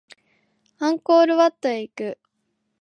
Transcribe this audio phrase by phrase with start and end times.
[0.79, 2.19] アンコールワットへ行く